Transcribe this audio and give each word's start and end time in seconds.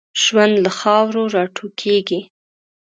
ژوند 0.23 0.55
له 0.65 0.71
خاورو 0.79 1.23
را 1.35 1.43
ټوکېږي. 1.55 2.19